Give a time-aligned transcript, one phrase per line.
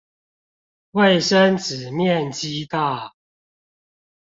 [0.93, 3.13] 衛生紙面積大